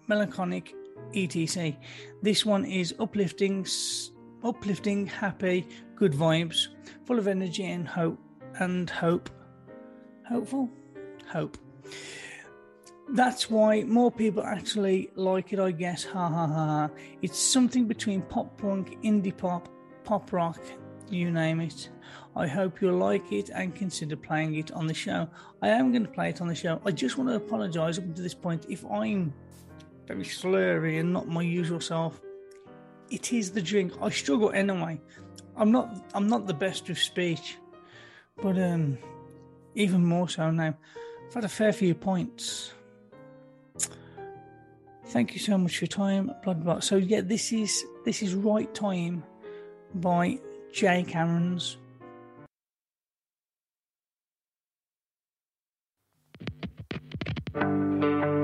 melancholic, 0.08 0.74
etc. 1.14 1.76
This 2.22 2.44
one 2.44 2.64
is 2.64 2.94
uplifting, 2.98 3.66
uplifting, 4.42 5.06
happy, 5.06 5.66
good 5.96 6.12
vibes, 6.12 6.68
full 7.04 7.18
of 7.18 7.28
energy 7.28 7.66
and 7.66 7.86
hope 7.86 8.18
and 8.58 8.88
hope. 8.88 9.30
Hopeful? 10.28 10.70
Hope. 11.28 11.56
That's 13.12 13.50
why 13.50 13.82
more 13.82 14.12
people 14.12 14.44
actually 14.44 15.10
like 15.16 15.52
it, 15.52 15.58
I 15.58 15.72
guess. 15.72 16.04
Ha 16.04 16.28
ha 16.28 16.46
ha 16.46 16.66
ha. 16.66 16.90
It's 17.22 17.38
something 17.38 17.86
between 17.86 18.22
pop 18.22 18.56
punk, 18.56 19.02
indie 19.02 19.36
pop, 19.36 19.68
pop 20.04 20.32
rock, 20.32 20.60
you 21.08 21.30
name 21.30 21.60
it. 21.60 21.88
I 22.36 22.46
hope 22.46 22.80
you'll 22.80 22.98
like 22.98 23.32
it 23.32 23.50
and 23.50 23.74
consider 23.74 24.14
playing 24.16 24.54
it 24.54 24.70
on 24.70 24.86
the 24.86 24.94
show. 24.94 25.28
I 25.60 25.68
am 25.68 25.90
going 25.90 26.04
to 26.04 26.10
play 26.10 26.30
it 26.30 26.40
on 26.40 26.46
the 26.46 26.54
show. 26.54 26.80
I 26.84 26.92
just 26.92 27.18
want 27.18 27.30
to 27.30 27.36
apologise 27.36 27.98
up 27.98 28.14
to 28.14 28.22
this 28.22 28.34
point 28.34 28.66
if 28.68 28.84
I'm 28.86 29.34
very 30.10 30.24
slurry 30.24 30.98
and 30.98 31.12
not 31.12 31.28
my 31.28 31.42
usual 31.42 31.80
self. 31.80 32.20
It 33.10 33.32
is 33.32 33.52
the 33.52 33.62
drink. 33.62 33.92
I 34.02 34.10
struggle 34.10 34.50
anyway. 34.50 35.00
I'm 35.56 35.70
not 35.70 35.86
I'm 36.14 36.26
not 36.26 36.48
the 36.48 36.54
best 36.54 36.88
with 36.88 36.98
speech, 36.98 37.58
but 38.42 38.58
um, 38.58 38.98
even 39.76 40.04
more 40.04 40.28
so 40.28 40.50
now. 40.50 40.74
I've 41.28 41.34
had 41.34 41.44
a 41.44 41.48
fair 41.48 41.72
few 41.72 41.94
points. 41.94 42.72
Thank 45.06 45.34
you 45.34 45.40
so 45.40 45.56
much 45.58 45.78
for 45.78 45.84
your 45.84 45.88
time, 45.88 46.32
blah. 46.42 46.80
So 46.80 46.96
yeah, 46.96 47.20
this 47.20 47.52
is 47.52 47.84
this 48.04 48.20
is 48.20 48.34
right 48.34 48.72
time 48.74 49.22
by 49.94 50.40
Jake 50.72 51.14
Aarons. 51.14 51.76
Cause 58.00 58.08
that's 58.10 58.39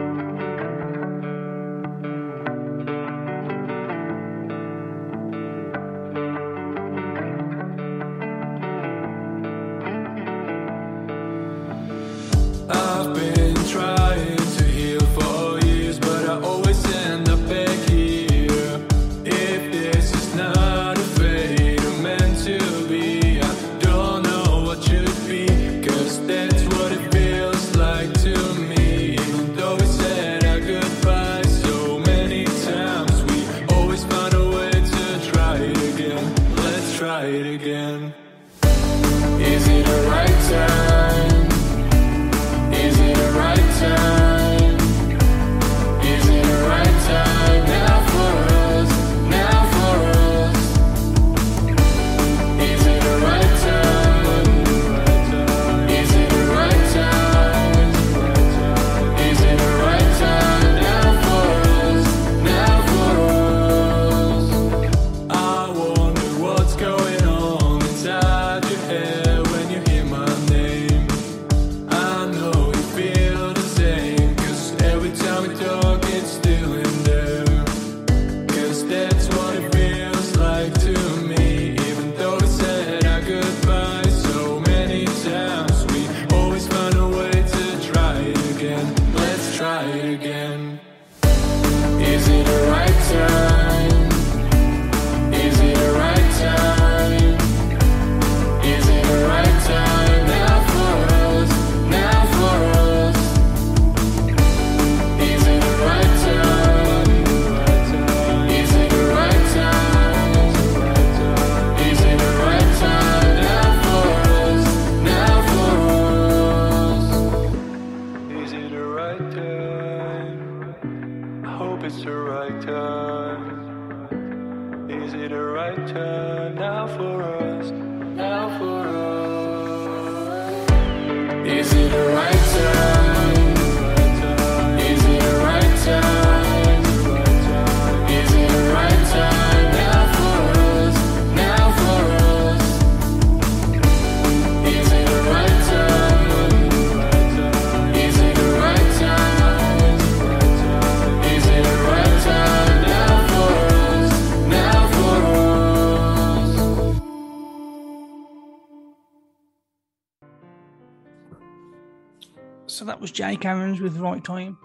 So 162.66 162.85
that 162.85 163.00
was 163.00 163.11
Jake 163.11 163.44
Aarons 163.44 163.81
with 163.81 163.96
Right 163.98 164.22
Time. 164.24 164.59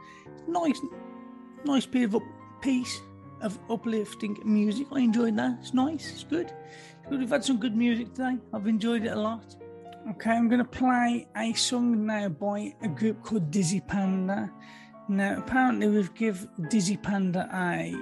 Nice, 0.48 0.80
nice 1.66 1.86
bit 1.86 2.06
of 2.06 2.16
up, 2.16 2.24
piece 2.62 3.00
of 3.42 3.60
uplifting 3.70 4.38
music. 4.44 4.88
I 4.92 5.02
enjoyed 5.02 5.38
that. 5.38 5.58
It's 5.62 5.74
nice. 5.74 6.12
It's 6.12 6.24
good. 6.24 6.52
Good. 7.10 7.20
We've 7.20 7.30
had 7.30 7.46
some 7.46 7.60
good 7.60 7.76
music 7.76 8.14
today. 8.14 8.38
I've 8.54 8.68
enjoyed 8.68 9.06
it 9.06 9.12
a 9.12 9.20
lot. 9.20 9.56
Okay, 10.12 10.32
I'm 10.32 10.50
going 10.50 10.60
to 10.60 10.66
play 10.66 11.28
a 11.38 11.54
song 11.54 12.08
now 12.08 12.30
by 12.30 12.74
a 12.82 12.88
group 12.88 13.22
called 13.24 13.52
Dizzy 13.52 13.82
Panda. 13.82 14.52
Now, 15.08 15.38
apparently, 15.38 15.88
we've 15.88 16.14
give 16.16 16.48
Dizzy 16.70 16.98
Panda 16.98 17.48
a 17.54 17.94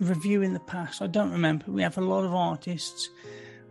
review 0.00 0.42
in 0.42 0.52
the 0.52 0.60
past. 0.60 1.00
I 1.00 1.06
don't 1.06 1.30
remember. 1.30 1.70
We 1.70 1.82
have 1.82 1.96
a 1.96 2.02
lot 2.02 2.24
of 2.24 2.34
artists, 2.34 3.08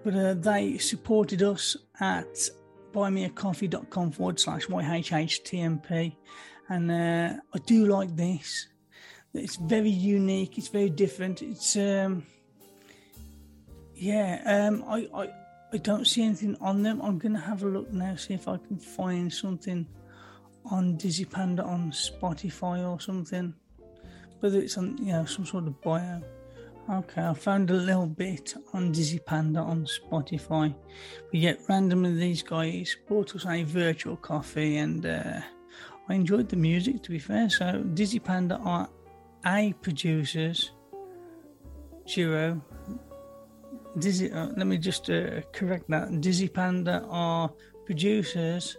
but 0.04 0.16
uh, 0.16 0.34
they 0.34 0.80
supported 0.80 1.44
us 1.44 1.78
at 2.00 2.50
buymeacoffee.com 2.94 4.12
forward 4.12 4.40
slash 4.40 4.68
YHHTMP. 4.68 6.16
And 6.70 6.92
uh, 6.92 7.40
I 7.54 7.58
do 7.66 7.86
like 7.86 8.16
this. 8.16 8.68
It's 9.34 9.56
very 9.56 9.90
unique. 9.90 10.58
It's 10.58 10.68
very 10.68 10.90
different. 10.90 11.42
It's, 11.42 11.76
um, 11.76 12.26
yeah, 13.94 14.42
um, 14.46 14.84
I, 14.88 15.08
I, 15.14 15.30
I 15.74 15.78
don't 15.78 16.06
see 16.06 16.24
anything 16.24 16.58
on 16.62 16.84
them. 16.84 17.02
I'm 17.02 17.18
going 17.18 17.34
to 17.34 17.40
have 17.40 17.64
a 17.64 17.68
look 17.68 17.92
now, 17.92 18.16
see 18.16 18.34
if 18.34 18.48
I 18.48 18.58
can 18.58 18.78
find 18.78 19.32
something 19.32 19.88
on 20.66 20.98
Dizzy 20.98 21.26
Panda 21.26 21.64
on 21.64 21.92
Spotify 21.92 22.90
or 22.90 23.00
something. 23.00 23.54
Whether 24.40 24.60
it's 24.60 24.78
on, 24.78 24.98
you 24.98 25.14
know, 25.14 25.26
some 25.26 25.46
sort 25.46 25.68
of 25.68 25.82
bio. 25.82 26.22
Okay, 26.90 27.22
I 27.22 27.34
found 27.34 27.70
a 27.70 27.74
little 27.74 28.08
bit 28.08 28.56
on 28.72 28.94
Dizzy 28.94 29.20
Panda 29.20 29.60
on 29.60 29.86
Spotify. 29.86 30.74
We 31.34 31.42
get 31.42 31.60
randomly 31.68 32.14
these 32.14 32.42
guys 32.42 32.96
brought 33.06 33.36
us 33.36 33.46
a 33.46 33.64
virtual 33.64 34.16
coffee, 34.16 34.78
and 34.78 35.06
uh, 35.06 35.42
I 36.08 36.14
enjoyed 36.14 36.48
the 36.48 36.56
music. 36.56 37.04
To 37.04 37.10
be 37.10 37.20
fair, 37.20 37.50
so 37.50 37.84
Dizzy 37.94 38.20
Panda 38.20 38.56
are 38.64 38.88
a 39.46 39.74
producers 39.82 40.72
duo. 42.06 42.62
Dizzy, 44.00 44.32
uh, 44.32 44.48
let 44.56 44.66
me 44.66 44.78
just 44.78 45.10
uh, 45.10 45.42
correct 45.52 45.90
that. 45.90 46.22
Dizzy 46.22 46.48
Panda 46.48 47.06
are 47.10 47.52
producers 47.86 48.78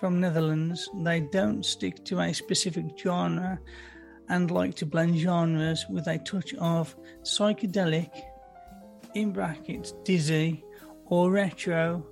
from 0.00 0.20
Netherlands. 0.20 0.88
They 1.02 1.20
don't 1.20 1.66
stick 1.66 2.02
to 2.06 2.20
a 2.20 2.32
specific 2.32 2.98
genre 2.98 3.60
and 4.28 4.50
like 4.50 4.74
to 4.76 4.86
blend 4.86 5.18
genres 5.18 5.86
with 5.88 6.06
a 6.08 6.18
touch 6.18 6.54
of 6.54 6.96
psychedelic, 7.22 8.10
in 9.14 9.30
brackets, 9.32 9.92
dizzy, 10.04 10.64
or 11.06 11.30
retro, 11.30 12.04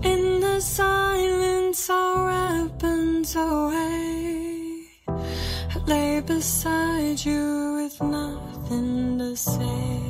In 0.03 0.41
the 0.41 0.61
silence, 0.61 1.91
our 1.91 2.27
weapons 2.27 3.37
away. 3.37 4.89
I 5.09 5.79
lay 5.87 6.21
beside 6.21 7.25
you 7.25 7.75
with 7.83 8.01
nothing 8.01 9.19
to 9.19 9.37
say. 9.37 10.01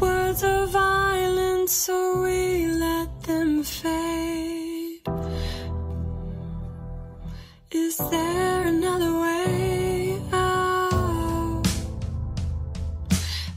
Words 0.00 0.42
of 0.44 0.70
violence, 0.70 1.72
so 1.72 2.22
we 2.22 2.66
let 2.66 3.22
them 3.22 3.62
fade. 3.62 5.00
Is 7.78 7.98
there 7.98 8.62
another 8.66 9.12
way 9.20 10.18
out? 10.32 11.62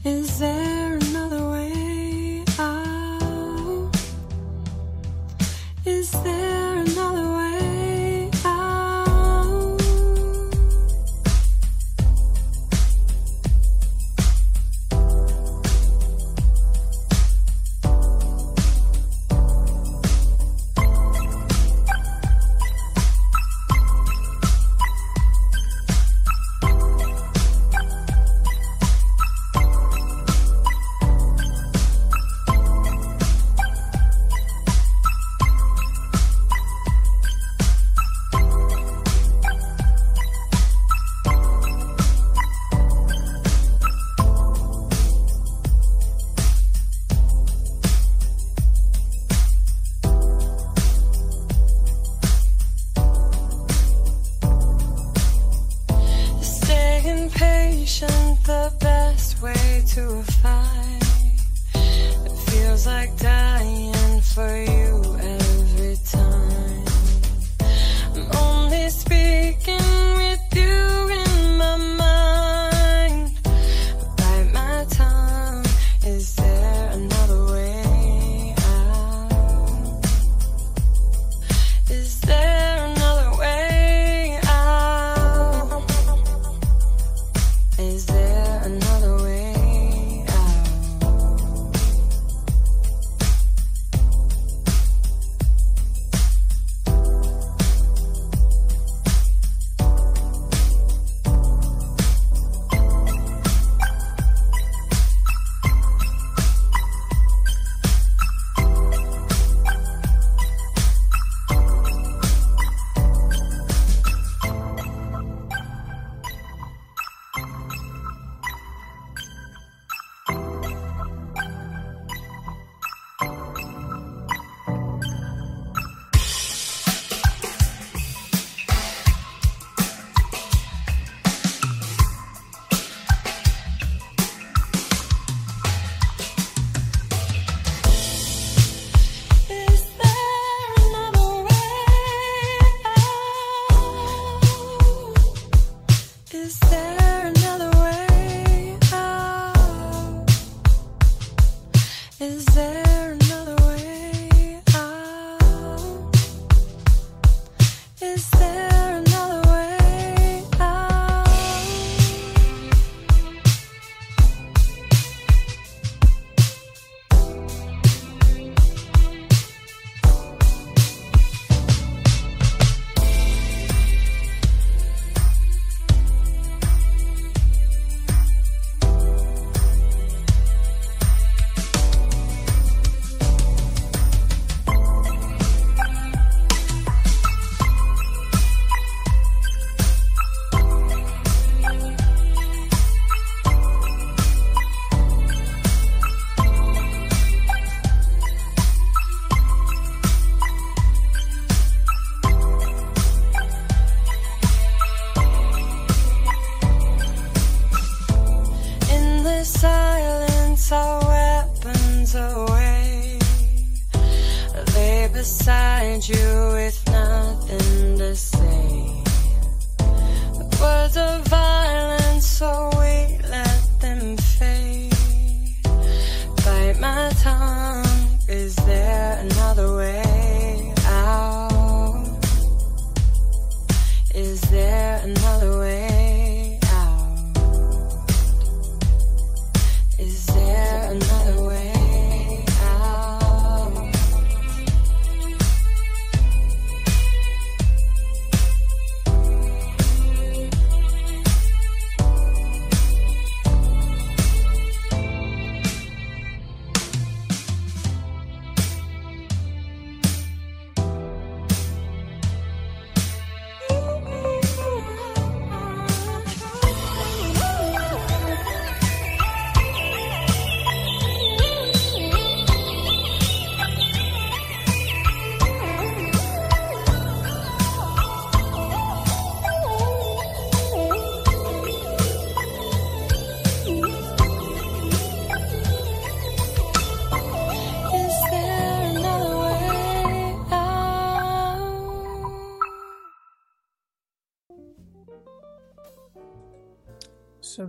Is 0.04 0.38
there 0.38 0.96
another 0.96 1.48
way 1.48 2.44
out? 2.58 3.90
Is 5.86 6.10
there 6.10 6.49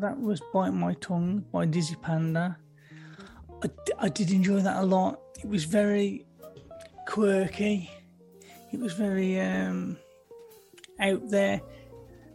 that 0.01 0.19
was 0.19 0.41
Bite 0.51 0.73
My 0.73 0.93
Tongue 0.95 1.45
by 1.51 1.65
Dizzy 1.65 1.95
Panda. 2.01 2.57
I, 3.63 3.69
I 3.99 4.09
did 4.09 4.31
enjoy 4.31 4.59
that 4.61 4.77
a 4.77 4.85
lot. 4.85 5.21
It 5.39 5.47
was 5.47 5.63
very 5.63 6.25
quirky. 7.07 7.89
It 8.71 8.79
was 8.79 8.93
very 8.93 9.39
um, 9.39 9.97
out 10.99 11.29
there. 11.29 11.61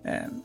Um, 0.04 0.44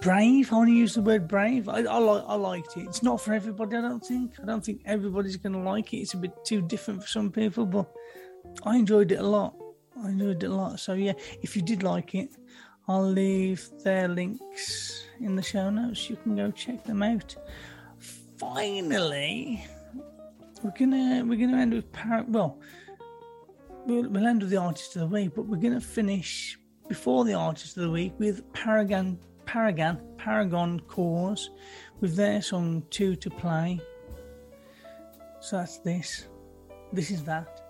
brave. 0.00 0.52
I 0.52 0.56
want 0.56 0.68
to 0.68 0.74
use 0.74 0.94
the 0.94 1.02
word 1.02 1.28
brave. 1.28 1.68
I, 1.68 1.80
I 1.82 1.98
like. 1.98 2.24
I 2.26 2.34
liked 2.34 2.76
it. 2.76 2.86
It's 2.86 3.02
not 3.02 3.20
for 3.20 3.34
everybody. 3.34 3.76
I 3.76 3.82
don't 3.82 4.04
think. 4.04 4.32
I 4.42 4.46
don't 4.46 4.64
think 4.64 4.80
everybody's 4.86 5.36
going 5.36 5.52
to 5.52 5.58
like 5.58 5.92
it. 5.92 5.98
It's 5.98 6.14
a 6.14 6.16
bit 6.16 6.32
too 6.44 6.62
different 6.62 7.02
for 7.02 7.08
some 7.08 7.30
people, 7.30 7.66
but 7.66 7.90
I 8.64 8.76
enjoyed 8.76 9.12
it 9.12 9.20
a 9.20 9.26
lot. 9.26 9.54
I 10.02 10.08
enjoyed 10.08 10.42
it 10.42 10.46
a 10.46 10.54
lot. 10.54 10.80
So 10.80 10.94
yeah, 10.94 11.12
if 11.42 11.56
you 11.56 11.62
did 11.62 11.82
like 11.82 12.14
it, 12.14 12.30
I'll 12.90 13.08
leave 13.08 13.70
their 13.84 14.08
links 14.08 15.04
in 15.20 15.36
the 15.36 15.42
show 15.42 15.70
notes. 15.70 16.10
You 16.10 16.16
can 16.16 16.34
go 16.34 16.50
check 16.50 16.82
them 16.82 17.04
out. 17.04 17.36
Finally, 18.36 19.64
we're 20.64 20.72
gonna 20.76 21.24
we're 21.24 21.38
gonna 21.38 21.62
end 21.62 21.72
with 21.72 21.92
par- 21.92 22.24
well, 22.26 22.58
we'll, 23.86 24.08
we'll 24.08 24.26
end 24.26 24.42
with 24.42 24.50
the 24.50 24.56
artist 24.56 24.96
of 24.96 25.02
the 25.02 25.06
week, 25.06 25.36
but 25.36 25.46
we're 25.46 25.60
gonna 25.60 25.80
finish 25.80 26.58
before 26.88 27.24
the 27.24 27.34
artist 27.34 27.76
of 27.76 27.84
the 27.84 27.90
week 27.90 28.12
with 28.18 28.52
Paragon 28.54 29.20
Paragon 29.46 30.00
Paragon 30.18 30.80
Cause 30.88 31.50
with 32.00 32.16
their 32.16 32.42
song 32.42 32.82
Two 32.90 33.14
to 33.14 33.30
Play. 33.30 33.80
So 35.38 35.58
that's 35.58 35.78
this. 35.78 36.26
This 36.92 37.12
is 37.12 37.22
that. 37.22 37.69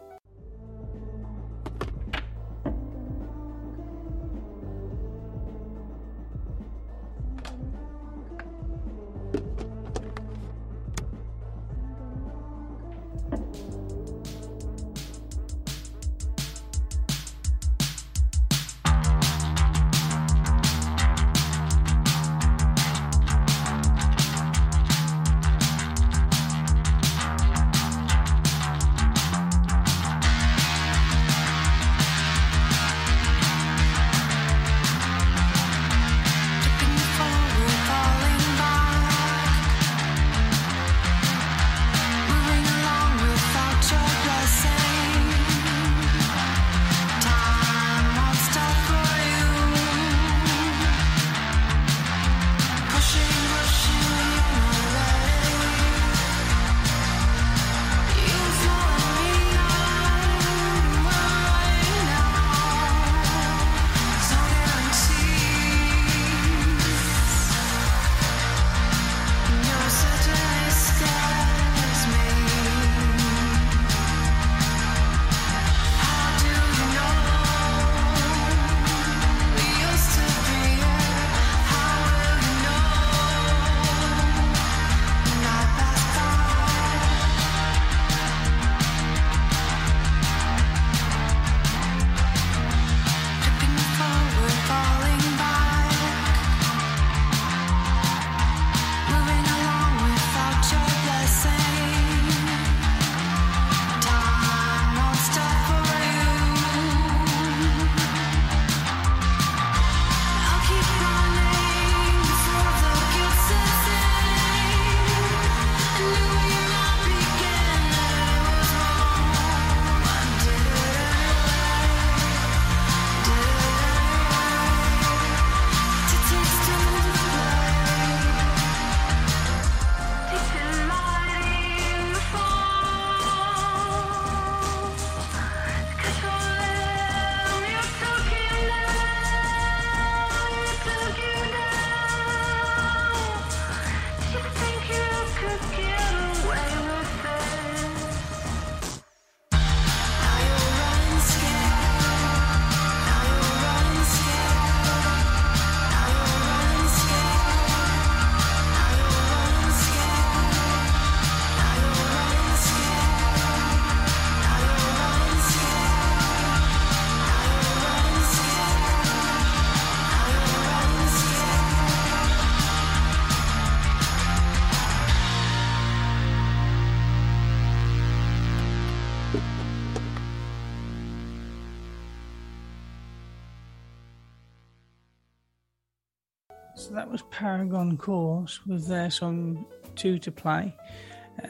Paragon 187.40 187.96
Cause 187.96 188.60
with 188.66 188.86
their 188.86 189.10
song 189.10 189.64
Two 189.96 190.18
to 190.18 190.30
Play. 190.30 190.76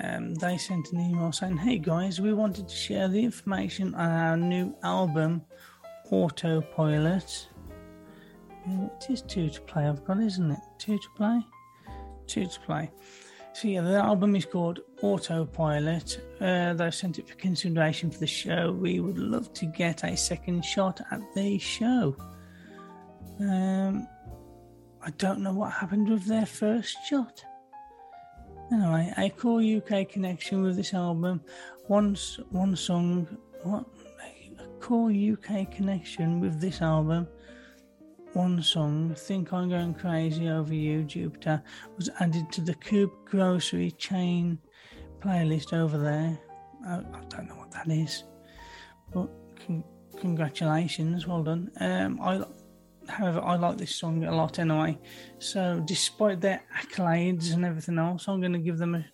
Um, 0.01 0.37
they 0.37 0.57
sent 0.57 0.93
an 0.93 1.01
email 1.01 1.33
saying, 1.33 1.57
Hey 1.57 1.79
guys, 1.79 2.21
we 2.21 2.33
wanted 2.33 2.69
to 2.69 2.77
share 2.77 3.09
the 3.09 3.25
information 3.25 3.93
on 3.97 4.09
our 4.09 4.37
new 4.37 4.73
album, 4.85 5.43
Autopilot. 6.13 7.49
It 8.69 9.11
is 9.11 9.23
two 9.23 9.51
to 9.51 9.61
play, 9.63 9.89
I've 9.89 10.05
got, 10.05 10.21
isn't 10.21 10.53
it? 10.53 10.61
Two 10.79 10.97
to 10.97 11.09
play? 11.17 11.41
Two 12.29 12.47
to 12.47 12.61
play. 12.61 12.89
So, 13.53 13.67
yeah, 13.67 13.81
the 13.81 13.97
album 13.97 14.37
is 14.37 14.45
called 14.45 14.79
Autopilot. 15.03 16.21
Uh, 16.41 16.73
they've 16.75 16.95
sent 16.95 17.19
it 17.19 17.29
for 17.29 17.35
consideration 17.35 18.13
for 18.13 18.21
the 18.21 18.29
show. 18.29 18.71
We 18.71 19.01
would 19.01 19.19
love 19.19 19.53
to 19.55 19.67
get 19.67 20.05
a 20.05 20.17
second 20.17 20.65
shot 20.65 21.01
at 21.11 21.21
the 21.35 21.59
show. 21.59 22.15
Um, 23.41 24.07
I 25.03 25.11
don't 25.11 25.41
know 25.41 25.53
what 25.53 25.73
happened 25.73 26.09
with 26.09 26.27
their 26.27 26.47
first 26.47 26.97
shot. 27.07 27.43
Anyway, 28.73 29.13
a 29.17 29.31
core 29.31 29.63
UK 29.63 30.09
connection 30.09 30.63
with 30.63 30.77
this 30.77 30.95
album. 30.95 31.41
One, 31.87 32.17
one 32.51 32.77
song, 32.77 33.27
what? 33.63 33.87
A 34.23 34.67
core 34.79 35.11
UK 35.11 35.71
connection 35.73 36.41
with 36.41 36.61
this 36.61 36.83
album. 36.83 37.27
One 38.35 38.63
song, 38.63 39.15
Think 39.17 39.53
I'm 39.53 39.71
Going 39.71 39.95
Crazy 39.95 40.49
Over 40.49 40.73
You, 40.73 41.03
Jupiter, 41.03 41.63
was 41.97 42.11
added 42.21 42.53
to 42.53 42.61
the 42.61 42.75
Coop 42.75 43.13
grocery 43.25 43.91
chain 43.93 44.59
playlist 45.21 45.73
over 45.73 45.99
there. 45.99 46.39
I, 46.87 46.99
I 46.99 47.25
don't 47.29 47.49
know 47.49 47.57
what 47.57 47.73
that 47.73 47.91
is, 47.91 48.23
but 49.13 49.29
con- 49.67 49.85
congratulations, 50.17 51.27
well 51.27 51.43
done. 51.43 51.73
Um, 51.81 52.21
I 52.21 52.45
however, 53.11 53.41
I 53.43 53.57
like 53.57 53.79
this 53.79 53.95
song 53.95 54.25
a 54.25 54.35
lot 54.35 54.59
anyway. 54.59 54.99
So, 55.39 55.83
despite 55.87 56.41
their 56.41 56.63
accolades 56.77 57.53
and 57.53 57.65
everything 57.65 57.99
else, 57.99 58.29
I'm 58.29 58.41
going 58.41 58.53
to 58.53 58.59
give 58.59 58.79
them 58.79 58.95
a. 58.95 59.05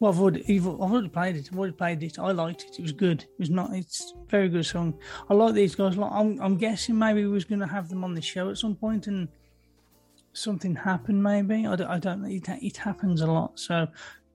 Well, 0.00 0.12
I've 0.12 0.20
already, 0.20 0.44
I've 0.56 0.66
already 0.66 1.08
played 1.08 1.36
it. 1.36 1.48
I've 1.50 1.58
already 1.58 1.74
played 1.74 2.02
it. 2.02 2.18
I 2.18 2.30
liked 2.30 2.62
it. 2.62 2.78
It 2.78 2.82
was 2.82 2.92
good. 2.92 3.22
It 3.22 3.38
was 3.38 3.50
not. 3.50 3.72
It's 3.72 4.14
very 4.28 4.48
good 4.48 4.64
song. 4.64 4.98
I 5.28 5.34
like 5.34 5.54
these 5.54 5.74
guys. 5.74 5.96
Like, 5.96 6.12
I'm, 6.12 6.40
I'm 6.40 6.56
guessing 6.56 6.96
maybe 6.98 7.24
we 7.24 7.32
was 7.32 7.44
going 7.44 7.60
to 7.60 7.66
have 7.66 7.88
them 7.88 8.04
on 8.04 8.14
the 8.14 8.22
show 8.22 8.50
at 8.50 8.58
some 8.58 8.76
point, 8.76 9.08
and 9.08 9.28
something 10.32 10.76
happened. 10.76 11.22
Maybe 11.22 11.66
I 11.66 11.74
don't, 11.74 11.90
I 11.90 11.98
don't 11.98 12.22
know. 12.22 12.28
It, 12.28 12.48
it 12.48 12.76
happens 12.76 13.22
a 13.22 13.26
lot. 13.26 13.58
So, 13.58 13.88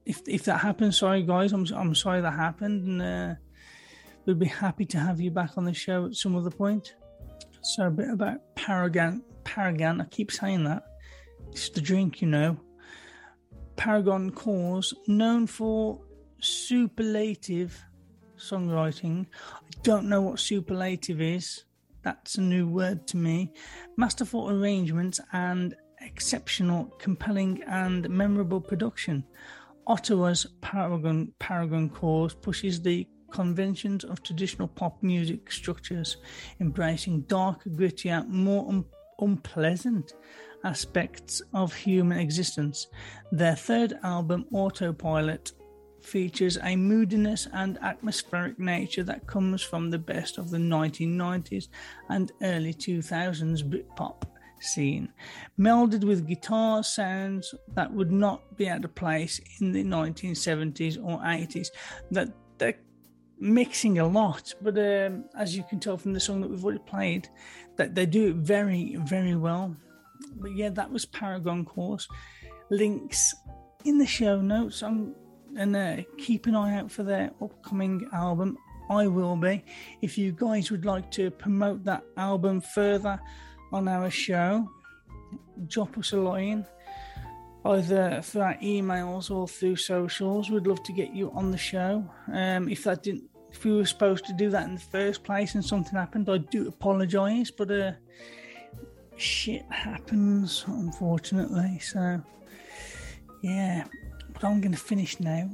if 0.06 0.22
if 0.28 0.44
that 0.46 0.60
happens, 0.60 0.98
sorry 0.98 1.24
guys. 1.24 1.54
I'm 1.54 1.66
I'm 1.74 1.96
sorry 1.96 2.22
that 2.22 2.34
happened, 2.34 2.86
and 2.88 3.02
uh, 3.02 3.36
we'd 4.26 4.40
be 4.40 4.46
happy 4.48 4.86
to 4.86 5.00
have 5.00 5.22
you 5.22 5.32
back 5.32 5.58
on 5.58 5.66
the 5.66 5.74
show 5.74 6.06
at 6.06 6.16
some 6.16 6.36
other 6.36 6.52
point. 6.52 6.96
So 7.64 7.88
a 7.88 7.90
bit 7.90 8.10
about 8.10 8.40
Paragon. 8.56 9.24
Paragon. 9.46 10.02
I 10.02 10.06
keep 10.06 10.32
saying 10.32 10.66
that. 10.66 10.84
It's 11.52 11.70
the 11.70 11.80
drink, 11.80 12.22
you 12.22 12.28
know. 12.28 12.58
Paragon 13.78 14.32
Cause, 14.32 14.94
known 15.08 15.48
for 15.48 16.02
superlative 16.42 17.82
songwriting. 18.38 19.28
I 19.42 19.80
don't 19.82 20.10
know 20.10 20.22
what 20.22 20.40
superlative 20.40 21.22
is. 21.22 21.64
That's 22.04 22.36
a 22.36 22.42
new 22.42 22.68
word 22.68 23.08
to 23.08 23.18
me. 23.18 23.54
Masterful 23.96 24.50
arrangements 24.50 25.22
and 25.32 25.74
exceptional, 26.02 26.94
compelling, 27.00 27.64
and 27.66 28.10
memorable 28.10 28.60
production. 28.60 29.24
Ottawa's 29.88 30.46
Paragon 30.60 31.32
Paragon 31.40 31.90
Cause 31.90 32.34
pushes 32.34 32.82
the 32.82 33.08
conventions 33.34 34.06
of 34.06 34.24
traditional 34.24 34.68
pop 34.68 35.02
music 35.02 35.52
structures, 35.52 36.18
embracing 36.62 37.22
darker, 37.22 37.70
grittier, 37.72 38.26
more 38.30 38.66
un- 38.70 38.86
unpleasant 39.20 40.14
aspects 40.64 41.42
of 41.54 41.74
human 41.74 42.20
existence. 42.20 42.88
Their 43.32 43.56
third 43.56 43.96
album, 44.04 44.46
Autopilot, 44.54 45.52
features 46.02 46.58
a 46.64 46.76
moodiness 46.76 47.48
and 47.54 47.80
atmospheric 47.82 48.60
nature 48.60 49.04
that 49.04 49.26
comes 49.26 49.62
from 49.62 49.90
the 49.90 49.98
best 49.98 50.38
of 50.38 50.50
the 50.50 50.58
1990s 50.58 51.70
and 52.10 52.32
early 52.42 52.74
2000s 52.74 53.64
Britpop 53.64 54.24
scene, 54.60 55.12
melded 55.60 56.04
with 56.04 56.28
guitar 56.28 56.84
sounds 56.84 57.54
that 57.76 57.92
would 57.92 58.12
not 58.12 58.56
be 58.58 58.70
out 58.70 58.86
of 58.86 58.96
place 58.96 59.40
in 59.60 59.72
the 59.72 59.84
1970s 59.84 60.98
or 60.98 61.20
80s. 61.20 61.68
That 62.12 62.30
mixing 63.44 64.00
a 64.00 64.08
lot, 64.08 64.54
but 64.62 64.78
um, 64.78 65.26
as 65.38 65.56
you 65.56 65.64
can 65.64 65.80
tell 65.80 65.98
from 65.98 66.14
the 66.14 66.20
song 66.20 66.40
that 66.42 66.50
we've 66.50 66.64
already 66.64 66.80
played, 66.86 67.28
that 67.76 67.94
they 67.94 68.06
do 68.06 68.30
it 68.30 68.36
very, 68.36 68.96
very 69.02 69.36
well. 69.36 69.76
But 70.36 70.56
yeah, 70.56 70.70
that 70.70 70.90
was 70.90 71.06
Paragon 71.06 71.66
Cause. 71.66 72.08
Links 72.70 73.36
in 73.84 73.98
the 73.98 74.06
show 74.06 74.40
notes. 74.40 74.82
I'm 74.82 75.14
and 75.56 75.76
uh, 75.76 75.98
keep 76.18 76.48
an 76.48 76.56
eye 76.56 76.78
out 76.78 76.92
for 76.92 77.04
their 77.04 77.32
upcoming 77.42 78.08
album. 78.12 78.58
I 78.90 79.08
will 79.08 79.36
be. 79.36 79.64
If 80.02 80.18
you 80.18 80.32
guys 80.32 80.72
would 80.72 80.86
like 80.86 81.12
to 81.12 81.30
promote 81.30 81.84
that 81.84 82.04
album 82.18 82.62
further 82.62 83.20
on 83.72 83.88
our 83.88 84.10
show, 84.10 84.70
drop 85.68 85.98
us 85.98 86.14
a 86.14 86.18
line 86.18 86.66
either 87.66 88.22
through 88.24 88.42
our 88.42 88.56
emails 88.56 89.32
or 89.32 89.48
through 89.48 89.76
socials. 89.76 90.50
We'd 90.50 90.68
love 90.68 90.84
to 90.84 90.94
get 90.94 91.14
you 91.14 91.32
on 91.32 91.52
the 91.52 91.58
show. 91.58 92.10
Um, 92.32 92.68
if 92.68 92.84
that 92.84 93.04
didn't, 93.04 93.30
if 93.54 93.64
we 93.64 93.72
were 93.72 93.86
supposed 93.86 94.26
to 94.26 94.34
do 94.34 94.50
that 94.50 94.68
in 94.68 94.76
the 94.76 94.82
first 94.82 95.24
place 95.24 95.54
and 95.56 95.64
something 95.64 95.96
happened, 95.96 96.28
I 96.30 96.40
do 96.40 96.68
apologise, 96.68 97.52
but 97.52 97.72
uh, 97.72 97.92
shit 99.16 99.64
happens, 99.70 100.66
unfortunately. 100.68 101.80
So, 101.80 102.22
yeah, 103.42 103.86
but 104.34 104.44
I'm 104.44 104.60
going 104.60 104.72
to 104.74 104.78
finish 104.78 105.20
now. 105.20 105.50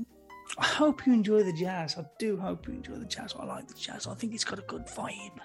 I 0.58 0.66
hope 0.66 1.06
you 1.06 1.14
enjoy 1.14 1.44
the 1.44 1.54
jazz. 1.54 1.98
I 1.98 2.06
do 2.18 2.38
hope 2.38 2.68
you 2.68 2.74
enjoy 2.74 2.96
the 2.96 3.06
jazz. 3.06 3.36
I 3.38 3.46
like 3.46 3.68
the 3.68 3.76
jazz. 3.76 4.08
I 4.08 4.16
think 4.16 4.34
it's 4.34 4.46
got 4.46 4.60
a 4.60 4.64
good 4.64 4.88
vibe. 4.88 5.40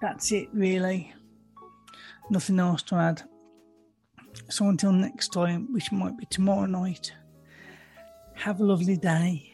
that's 0.00 0.32
it 0.32 0.48
really. 0.52 1.14
Nothing 2.30 2.58
else 2.58 2.82
to 2.82 2.96
add. 2.96 3.22
So 4.48 4.68
until 4.68 4.90
next 4.90 5.28
time, 5.28 5.72
which 5.72 5.92
might 5.92 6.18
be 6.18 6.26
tomorrow 6.26 6.66
night, 6.66 7.12
have 8.34 8.60
a 8.60 8.64
lovely 8.64 8.96
day. 8.96 9.53